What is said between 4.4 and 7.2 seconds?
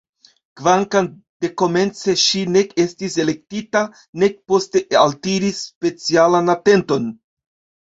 poste altiris specialan atenton.